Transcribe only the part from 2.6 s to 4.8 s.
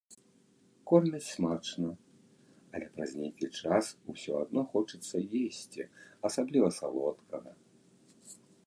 але праз нейкі час усё адно